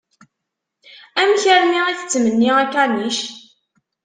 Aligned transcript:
Amek 1.19 1.43
armi 1.55 1.79
i 1.87 1.93
d-tettmenni 1.93 2.49
akanic? 2.61 3.19